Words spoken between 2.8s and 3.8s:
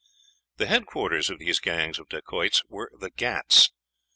the Ghauts.